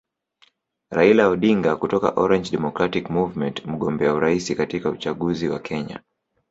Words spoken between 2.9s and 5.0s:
Movement mgombea urais katika